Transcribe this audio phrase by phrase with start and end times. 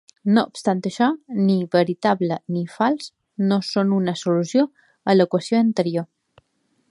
[0.35, 1.09] No obstant això,
[1.49, 3.11] ni "veritable" ni "fals"
[3.51, 4.67] no són una solució
[5.13, 6.11] a l'equació anterior.